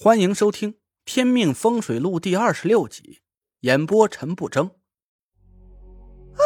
[0.00, 0.74] 欢迎收听
[1.04, 3.18] 《天命风水录》第二十六集，
[3.62, 4.70] 演播陈不争。
[6.34, 6.42] 啊！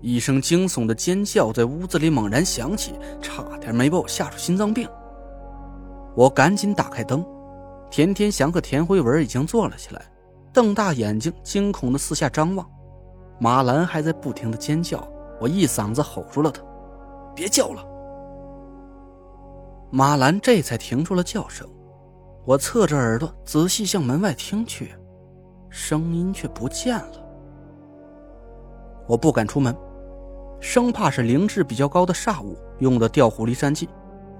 [0.00, 4.88] 一声惊悚的尖叫在屋子里猛然响起，差点没把我吓出心脏病。
[6.14, 7.26] 我赶紧打开灯，
[7.90, 10.02] 田天祥和田慧文已经坐了起来，
[10.52, 12.64] 瞪大眼睛，惊恐的四下张望。
[13.40, 15.04] 马兰还在不停的尖叫，
[15.40, 16.62] 我一嗓子吼住了他
[17.34, 17.84] ：“别叫了！”
[19.94, 21.68] 马兰这才停住了叫声，
[22.46, 24.94] 我侧着耳朵仔细向门外听去，
[25.68, 27.22] 声音却不见了。
[29.06, 29.76] 我不敢出门，
[30.60, 33.86] 生怕是灵智比较高的煞物用的调虎离山计。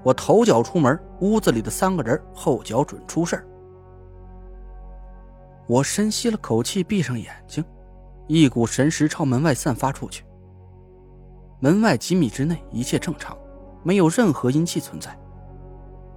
[0.01, 3.45] 我头脚出门，屋子里的三个人后脚准出事
[5.67, 7.63] 我深吸了口气，闭上眼睛，
[8.25, 10.25] 一股神识朝门外散发出去。
[11.59, 13.37] 门外几米之内一切正常，
[13.83, 15.15] 没有任何阴气存在。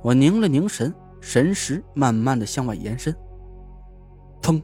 [0.07, 3.13] 我凝了凝神，神识慢慢的向外延伸。
[4.41, 4.63] 砰！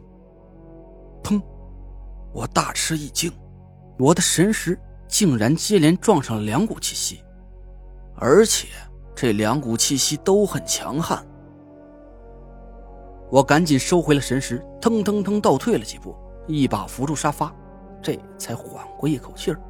[1.20, 1.42] 砰！
[2.32, 3.28] 我大吃一惊，
[3.98, 7.24] 我的神识竟然接连撞上了两股气息，
[8.14, 8.68] 而且
[9.16, 11.26] 这两股气息都很强悍。
[13.28, 16.14] 我赶紧收回了神识，腾腾腾倒退了几步，
[16.46, 17.52] 一把扶住沙发，
[18.00, 19.60] 这才缓过一口气儿。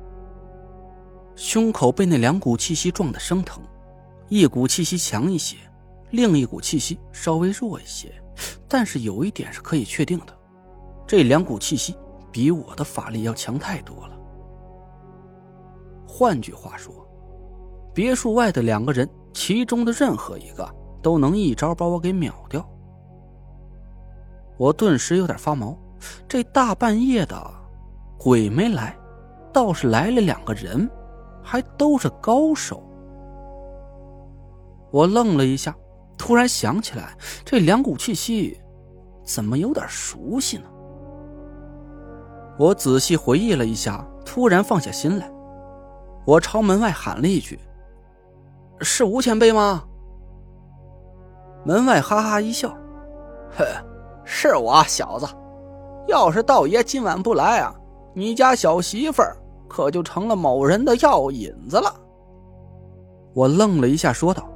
[1.35, 3.63] 胸口被那两股气息撞得生疼。
[4.35, 5.59] 一股气息强一些，
[6.09, 8.11] 另一股气息稍微弱一些，
[8.67, 10.35] 但是有一点是可以确定的，
[11.07, 11.95] 这两股气息
[12.31, 14.19] 比我的法力要强太多了。
[16.09, 17.07] 换句话说，
[17.93, 20.67] 别墅外的两个人，其中的任何一个
[21.03, 22.67] 都能一招把我给秒掉。
[24.57, 25.77] 我顿时有点发毛，
[26.27, 27.55] 这大半夜的，
[28.19, 28.97] 鬼没来，
[29.53, 30.91] 倒是来了两个人，
[31.43, 32.83] 还都是高手。
[34.93, 35.75] 我愣了一下，
[36.17, 38.61] 突然想起来，这两股气息
[39.25, 40.65] 怎么有点熟悉呢？
[42.59, 45.33] 我仔细回忆了一下，突然放下心来。
[46.27, 47.59] 我朝门外喊了一句
[48.81, 49.83] ：“是吴前辈吗？”
[51.65, 52.69] 门外哈哈一笑
[53.57, 53.65] ：“哼，
[54.25, 55.27] 是我小子。
[56.07, 57.75] 要是道爷今晚不来啊，
[58.15, 59.23] 你家小媳妇
[59.69, 61.93] 可就成了某人的药引子了。”
[63.33, 64.47] 我愣了一下，说道。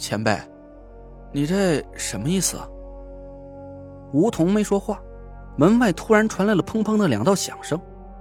[0.00, 0.36] 前辈，
[1.30, 2.56] 你这什么意思？
[4.12, 5.00] 梧桐没说话，
[5.56, 7.78] 门外突然传来了砰砰的两道响声，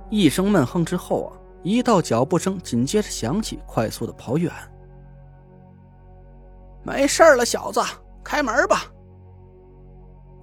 [0.09, 1.31] 一声闷哼之后啊，
[1.63, 4.51] 一道脚步声紧接着响起，快速的跑远。
[6.83, 7.81] 没事了，小子，
[8.23, 8.83] 开门吧。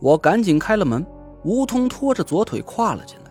[0.00, 1.04] 我赶紧开了门，
[1.44, 3.30] 梧桐拖着左腿跨了进来。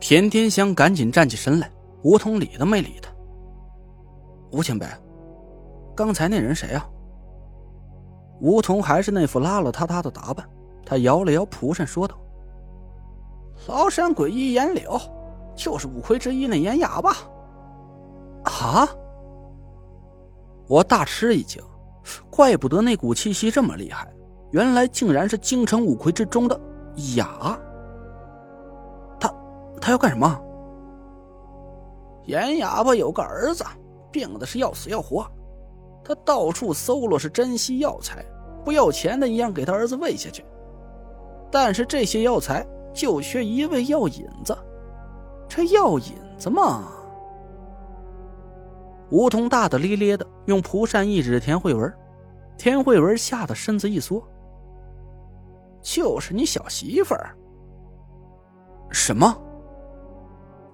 [0.00, 1.70] 田天香赶紧站起身来，
[2.02, 3.10] 梧桐理都没理他。
[4.52, 4.86] 吴前辈。
[5.94, 6.86] 刚才那人谁啊？
[8.40, 10.46] 梧桐还是那副邋邋遢遢的打扮，
[10.84, 12.16] 他摇了摇蒲扇，说道
[13.66, 15.00] ：“崂山鬼医颜柳，
[15.54, 17.16] 就是五魁之一那颜哑巴。”
[18.44, 18.88] 啊！
[20.66, 21.62] 我大吃一惊，
[22.28, 24.12] 怪不得那股气息这么厉害，
[24.50, 26.60] 原来竟然是京城五魁之中的
[27.16, 27.58] 哑。
[29.20, 29.32] 他
[29.80, 30.40] 他要干什么？
[32.24, 33.64] 颜哑巴有个儿子，
[34.10, 35.24] 病的是要死要活。
[36.04, 38.24] 他到处搜罗是珍稀药材，
[38.64, 40.44] 不要钱的一样给他儿子喂下去。
[41.50, 44.56] 但是这些药材就缺一味药引子，
[45.48, 46.90] 这药引子嘛……
[49.10, 51.92] 梧桐大大咧咧的用蒲扇一指田慧文，
[52.58, 54.22] 田慧文吓得身子一缩。
[55.80, 57.36] 就是你小媳妇儿。
[58.90, 59.36] 什么？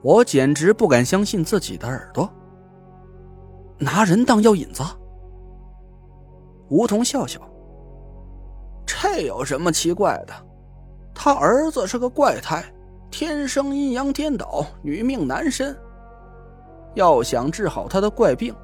[0.02, 2.30] 我简直不敢相信自己的耳朵。
[3.78, 4.82] 拿人当药引子？
[6.70, 7.40] 梧桐笑笑
[8.86, 10.32] ：“这有什么奇怪的？
[11.12, 12.64] 他儿子是个怪胎，
[13.10, 15.76] 天生阴阳颠倒，女命男身。
[16.94, 18.54] 要想治好他的怪病，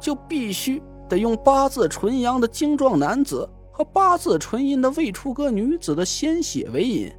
[0.00, 7.12] 就必须得用八字纯阳的精壮男子和八字纯阴的未出阁女子的鲜血为引。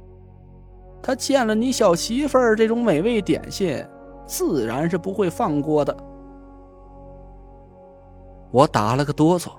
[1.02, 3.84] 他见了你小媳妇儿这种美味点心，
[4.26, 5.96] 自然是不会放过的。”
[8.50, 9.50] 我打了个哆嗦。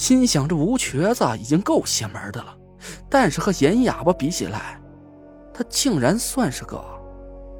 [0.00, 2.56] 心想：这吴瘸子已经够邪门的了，
[3.10, 4.80] 但是和严哑巴比起来，
[5.52, 6.82] 他竟然算是个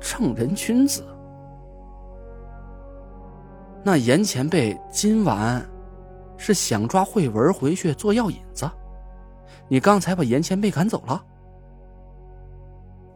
[0.01, 1.05] 正人君子。
[3.85, 5.63] 那严前辈今晚
[6.39, 8.67] 是想抓慧文回去做药引子？
[9.69, 11.23] 你刚才把严前辈赶走了？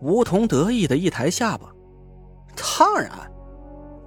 [0.03, 1.73] 梧桐得意的一抬下巴
[2.79, 3.11] ：“当然，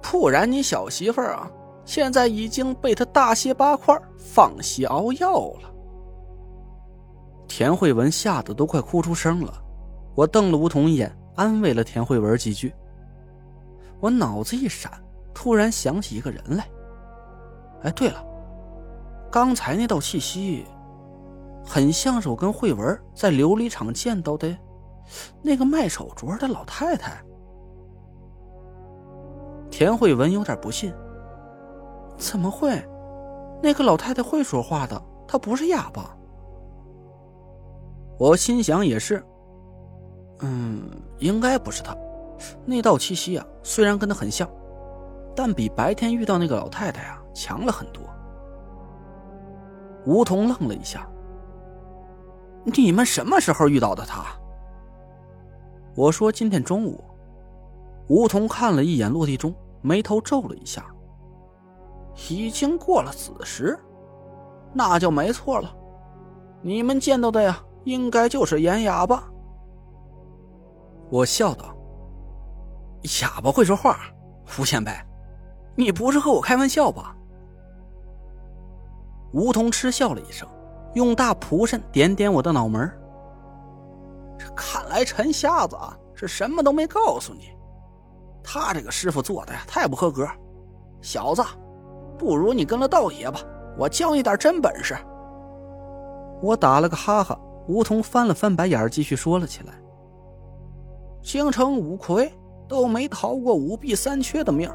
[0.00, 1.50] 不然你小媳妇儿啊，
[1.88, 5.74] 现在已经被他大卸八块，放血熬药了。
[7.46, 9.54] 田慧文吓得都快哭出声了，
[10.14, 12.74] 我瞪了吴桐一眼，安慰了田慧文几句。
[14.00, 14.92] 我脑子一闪，
[15.32, 16.68] 突然想起一个人来。
[17.84, 18.22] 哎，对了，
[19.32, 20.66] 刚才那道气息，
[21.64, 24.54] 很像是我跟慧文在琉璃厂见到的
[25.40, 27.18] 那个卖手镯的老太太。
[29.70, 30.92] 田慧文有点不信
[32.18, 32.70] ：“怎么会？
[33.62, 36.14] 那个老太太会说话的，她不是哑巴。”
[38.18, 39.24] 我心想也是，
[40.40, 41.96] 嗯，应该不是她。
[42.64, 44.48] 那道气息啊，虽然跟她很像，
[45.34, 48.02] 但比白天遇到那个老太太啊强了很多。
[50.04, 51.08] 吴桐愣了一下
[52.64, 54.24] ：“你们什么时候遇到的他？”
[55.94, 57.04] 我说：“今天中午。”
[58.08, 60.86] 吴桐看了一眼落地钟，眉头皱了一下
[62.30, 63.78] ：“已经过了子时，
[64.72, 65.74] 那就没错了。
[66.62, 69.24] 你们见到的呀。”应该就是演哑巴。
[71.08, 71.74] 我笑道
[73.22, 74.00] ：“哑巴会说话，
[74.58, 74.92] 吴前辈，
[75.74, 77.16] 你不是和我开玩笑吧？”
[79.32, 80.46] 吴桐嗤笑了一声，
[80.96, 82.90] 用大蒲扇点点我的脑门。
[84.38, 87.56] 这看来陈瞎子啊是什么都没告诉你。
[88.44, 90.28] 他这个师傅做的呀太不合格，
[91.00, 91.42] 小子，
[92.18, 93.40] 不如你跟了道爷吧，
[93.78, 94.96] 我教你点真本事。
[96.42, 97.38] 我打了个哈哈。
[97.68, 99.74] 吴桐翻了翻白眼，继续说了起来
[101.20, 102.32] ：“京城五魁
[102.66, 104.70] 都没逃过五弊三缺的命，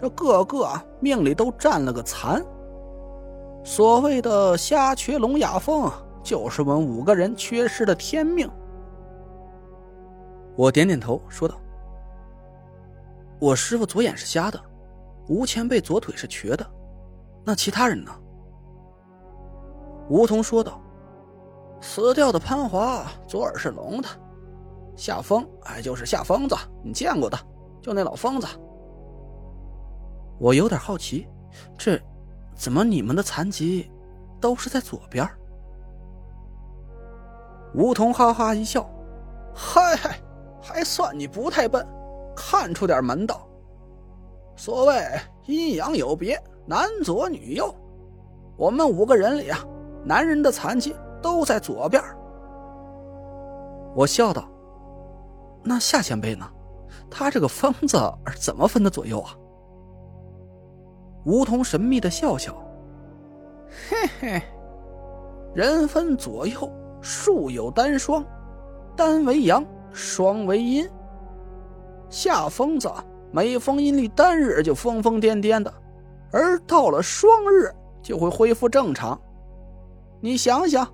[0.00, 2.44] 这个个命里都占了个残。
[3.62, 5.88] 所谓的瞎缺聋哑凤，
[6.24, 8.50] 就是我们五个人缺失的天命。”
[10.58, 11.54] 我点点头，说道
[13.38, 14.60] ：“我师傅左眼是瞎的，
[15.28, 16.66] 吴前辈左腿是瘸的，
[17.44, 18.10] 那其他人呢？”
[20.08, 20.80] 吴桐说道。
[21.80, 24.08] 死掉的潘华左耳是聋的，
[24.96, 27.36] 夏风哎就是夏疯子，你见过的，
[27.82, 28.46] 就那老疯子。
[30.38, 31.28] 我有点好奇，
[31.76, 32.00] 这
[32.54, 33.90] 怎么你们的残疾
[34.40, 35.28] 都是在左边？
[37.74, 38.88] 梧桐哈哈一笑，
[39.54, 40.18] 嗨嗨，
[40.62, 41.86] 还算你不太笨，
[42.34, 43.43] 看出点门道。
[44.56, 45.04] 所谓
[45.46, 47.74] 阴阳有别，男左女右，
[48.56, 49.58] 我们五个人里啊，
[50.04, 50.94] 男人的残疾。
[51.24, 52.02] 都在左边。
[53.94, 54.46] 我笑道
[55.64, 56.46] ：“那夏前辈呢？
[57.10, 57.96] 他这个疯子
[58.38, 59.34] 怎么分的左右啊？”
[61.24, 62.54] 梧桐神秘的笑笑
[63.88, 64.42] ：“嘿嘿，
[65.54, 68.22] 人分左右，术有单双，
[68.94, 69.64] 单为阳，
[69.94, 70.86] 双为阴。
[72.10, 72.92] 夏疯子
[73.34, 75.74] 每逢阴历单日就疯疯癫癫的，
[76.30, 77.68] 而到了双日
[78.00, 79.20] 就会恢复正常。
[80.20, 80.88] 你想想。”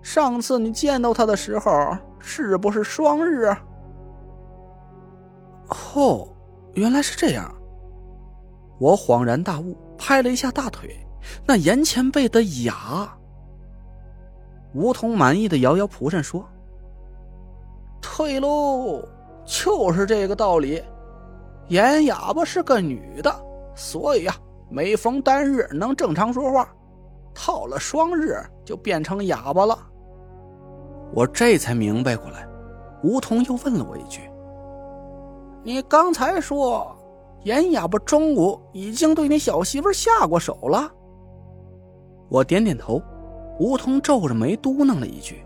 [0.00, 3.52] 上次你见到他的时候，是不是双日？
[5.94, 6.28] 哦，
[6.74, 7.52] 原来是这样。
[8.78, 11.04] 我恍然大悟，拍了一下大腿，
[11.44, 13.12] 那严前辈的雅。
[14.72, 16.48] 梧桐满意的摇摇蒲扇说
[18.00, 19.02] ：“退喽，
[19.44, 20.80] 就是这个道理。
[21.68, 23.34] 严哑巴是个女的，
[23.74, 24.34] 所以呀，
[24.70, 26.68] 每逢单日能正常说话。”
[27.34, 28.34] 套了双日
[28.64, 29.78] 就变成哑巴了，
[31.14, 32.48] 我这才明白过来。
[33.04, 34.22] 梧桐又问了我一句
[35.62, 36.96] ：“你刚才说
[37.44, 40.90] 严哑巴中午已经对你小媳妇下过手了？”
[42.28, 43.00] 我点点头。
[43.60, 45.44] 梧桐皱着眉嘟囔了一句：“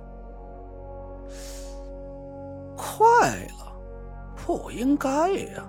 [2.76, 3.72] 快了，
[4.36, 5.66] 不应该呀，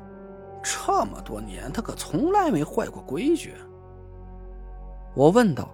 [0.64, 3.54] 这么多年他可从来没坏过规矩。”
[5.14, 5.70] 我问道。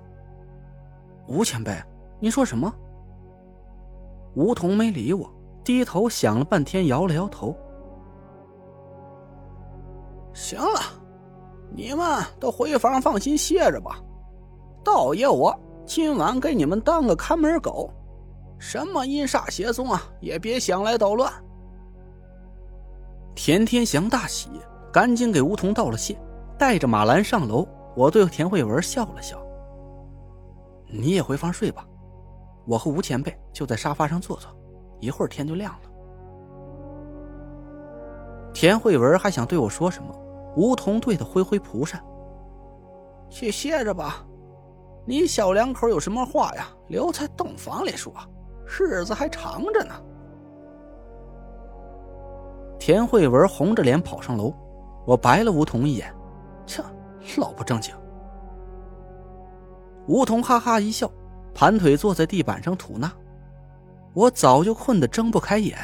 [1.28, 1.72] 吴前辈，
[2.20, 2.74] 你说什么？
[4.34, 5.32] 吴桐没理我，
[5.64, 7.56] 低头想了半天，摇了摇头。
[10.34, 10.80] 行了，
[11.72, 14.02] 你们都回房放心歇着吧。
[14.84, 15.56] 道爷我
[15.86, 17.92] 今晚给你们当个看门狗，
[18.58, 21.32] 什么阴煞邪宗啊，也别想来捣乱。
[23.36, 24.50] 田天祥大喜，
[24.92, 26.18] 赶紧给吴桐道了谢，
[26.58, 27.68] 带着马兰上楼。
[27.96, 29.38] 我对田慧文笑了笑。
[30.88, 31.86] 你也回房睡吧，
[32.66, 34.50] 我和吴前辈就在沙发上坐坐，
[35.00, 35.80] 一会儿天就亮了。
[38.54, 40.16] 田慧文还想对我说什么，
[40.56, 42.04] 吴桐对他挥挥蒲扇
[43.30, 44.26] ：“去歇着吧，
[45.06, 48.14] 你小两口有什么话呀，留在洞房里说，
[48.66, 49.94] 日子还长着呢。”
[52.80, 54.54] 田慧文红着脸跑上楼，
[55.06, 56.14] 我白了吴桐一眼
[56.68, 56.84] ：“切，
[57.38, 57.94] 老不正经，
[60.08, 61.10] 梧桐哈哈一笑，
[61.54, 63.12] 盘腿坐在地板上吐纳。
[64.14, 65.78] 我早就困得睁不开眼，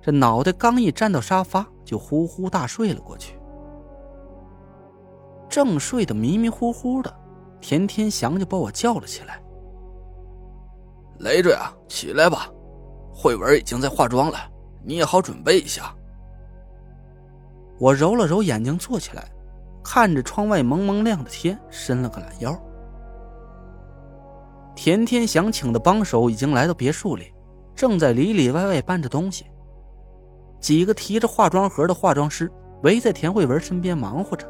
[0.00, 3.38] 这脑袋刚一沾到沙发，就呼呼大睡了过去。
[5.48, 7.14] 正睡得迷迷糊糊的，
[7.60, 9.40] 田天祥就把我叫了起来
[11.20, 12.50] ：“累赘啊，起来吧，
[13.14, 14.38] 慧文已经在化妆了，
[14.82, 15.94] 你也好准备一下。”
[17.78, 19.28] 我揉了揉眼睛，坐起来，
[19.84, 22.58] 看着窗外蒙蒙亮的天，伸了个懒腰。
[24.74, 27.32] 田天祥请的帮手已经来到别墅里，
[27.74, 29.46] 正在里里外外搬着东西。
[30.60, 32.50] 几个提着化妆盒的化妆师
[32.82, 34.46] 围在田慧文身边忙活着。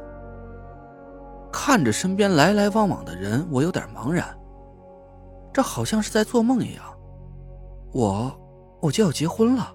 [1.53, 4.37] 看着身边来来往往的人，我有点茫然。
[5.53, 6.85] 这好像是在做梦一样。
[7.93, 8.33] 我，
[8.81, 9.75] 我就要结婚了。